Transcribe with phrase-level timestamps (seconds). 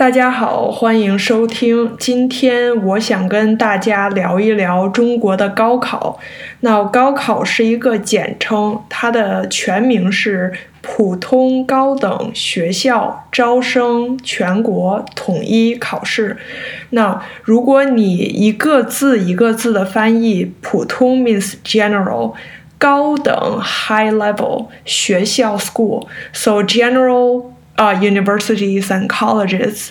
[0.00, 1.94] 大家好，欢迎收听。
[1.98, 6.18] 今天我想跟大家聊一聊中国的高考。
[6.60, 16.38] 那高考是一个简称，它的全名是普通高等学校招生全国统一考试。
[16.88, 22.32] 那如果你一个字一个字的翻译，普通 means general，
[22.78, 27.50] 高等 high level，学校 school，so general。
[27.79, 29.89] 啊，universities and colleges，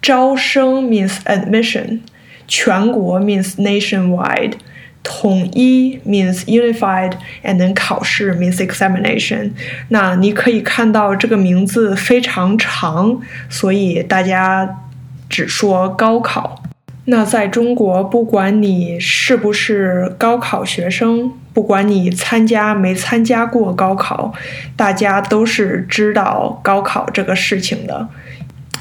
[0.00, 2.00] 招生 means admission，
[2.46, 4.54] 全国 means nationwide，
[5.02, 9.52] 统一 means unified，and then 考试 means examination。
[9.88, 14.80] 那你可以看到这个名字非常长，所以大家
[15.28, 16.62] 只说高考。
[17.09, 24.33] 那在中国，不管你是不是高考学生，不管你参加没参加过高考，
[24.75, 28.09] 大家都是知道高考这个事情的，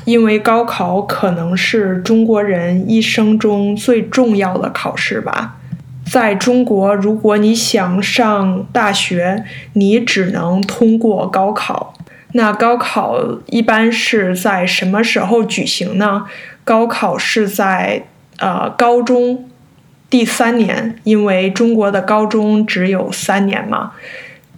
[0.05, 5.59] 因为高考可能是中国人一生中最重要的考试吧。
[6.05, 11.95] 在中国，如果你想上大学，你只能通过高考。
[12.33, 16.25] 那高考一般是在什么时候举行呢？
[16.65, 18.03] 高考是在。
[18.39, 19.49] 呃，高中
[20.11, 23.93] 第三年，因为中国的高中只有三年嘛。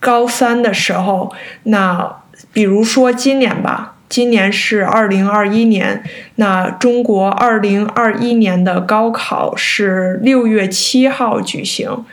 [0.00, 6.02] 高三的时候，那比如说今年吧，今年是二零二一年，
[6.36, 12.04] 那中国二零二一年的高考是六月七号举行。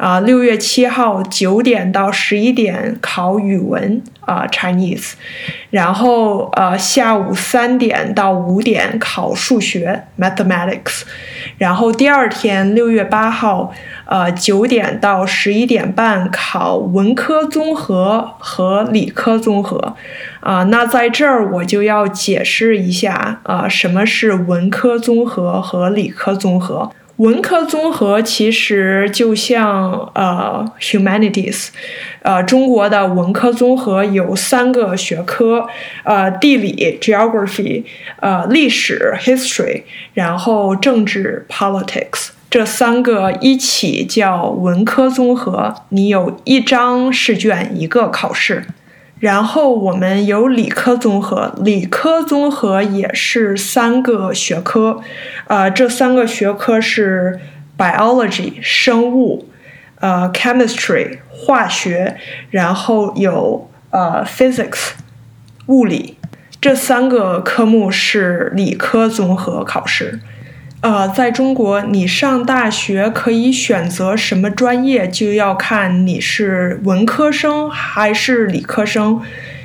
[0.00, 5.12] 啊，六月七号九点到十一点考语文啊，Chinese，
[5.68, 11.02] 然后呃下午三点到五点考数学，Mathematics，
[11.58, 13.74] 然后第二天六月八号
[14.06, 19.96] 呃九点到十一点半考文科综合和理科综合，
[20.40, 26.90] 啊，那在这儿我就要解释一下啊，什么是文科综合和理科综合。
[27.20, 31.68] 文科综合其实就像呃，humanities，
[32.22, 35.68] 呃，中国的文科综合有三个学科，
[36.04, 37.84] 呃，地理 geography，
[38.20, 39.82] 呃，历史 history，
[40.14, 45.74] 然后政治 politics，这三个一起叫文科综合。
[45.90, 48.64] 你有一张试卷，一个考试。
[49.20, 55.00] 然后我们有理科综合，理科综合也是三个学科，
[55.46, 57.38] 呃，这三个学科是
[57.76, 59.46] biology 生物，
[60.00, 62.16] 呃，chemistry 化学，
[62.50, 64.92] 然后有呃 physics
[65.66, 66.16] 物理，
[66.58, 70.18] 这三个科目是理科综合考试。
[70.80, 79.20] 呃，在中国，你上大学可以选择什么专业，就要看你是文科生还是理科生。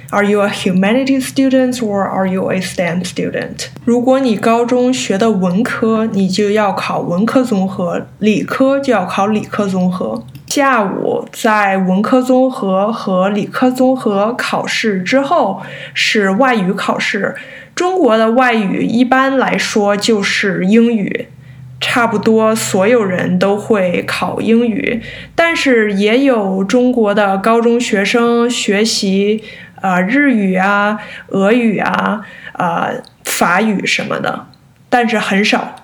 [0.10, 3.68] Are you a humanities student or are you a STEM student？
[3.86, 10.24] 如果你高中学的文科，你就要考文科综合；理科就要考理科综合。
[10.56, 15.62] 下午在文科综合和理科综合考试之后
[15.94, 17.36] 是外语考试。
[17.76, 21.28] 中国的外语一般来说就是英语，
[21.82, 25.02] 差不多所有人都会考英语，
[25.36, 29.44] 但是也有中国的高中学生学习
[29.82, 31.02] 啊日语啊、
[31.32, 32.92] 俄语啊、啊
[33.26, 34.48] 法语什么的，
[34.88, 35.76] 但是很少，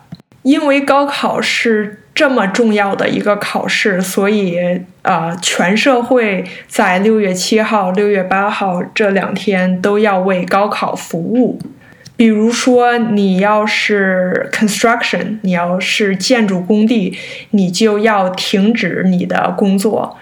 [0.44, 1.98] 因为高考是。
[2.14, 4.60] 这么重要的一个考试，所以
[5.02, 11.60] 呃，全社会在六月七号、六月八号这两天都要为高考服务。
[12.18, 17.18] 比如说，你要是 construction，你要是建筑工地，
[17.50, 20.18] 你就要停止你的工作。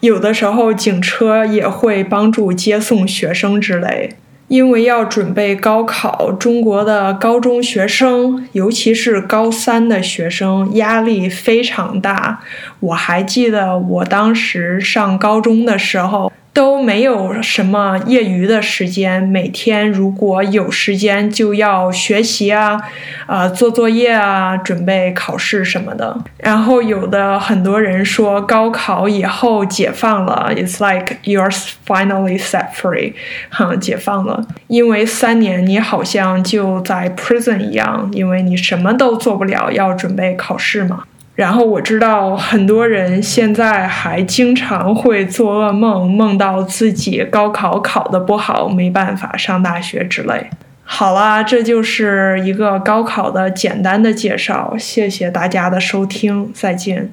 [0.00, 4.16] 有的时候，警车也会帮助接送学生之类。
[4.52, 12.38] 因为要准备高考，中国的高中学生，尤其是高三的学生，压力非常大。
[12.80, 16.30] 我还记得我当时上高中的时候。
[16.52, 22.78] 都没有什么业余的时间，每天如果有时间就要学习啊，
[23.26, 26.18] 啊做作业啊，准备考试什么的。
[26.36, 31.50] 然后有的很多人说高考以后解放了，It's like you're
[31.86, 33.14] finally set free，
[33.48, 41.04] 哈，解放了，因为三年你好像就在 prison 一样，因为你什么都做不了，要准备考试嘛。
[41.34, 50.50] 然后我知道很多人现在还经常会做噩梦，梦到自己高考考得不好，没办法上大学之类。
[50.84, 57.10] 好啦，这就是一个高考的简单的介绍，谢谢大家的收听，再见。